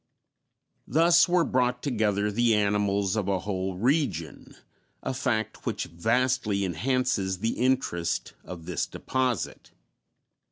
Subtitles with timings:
[0.87, 4.55] Thus were brought together the animals of a whole region,
[5.03, 9.69] a fact which vastly enhances the interest of this deposit.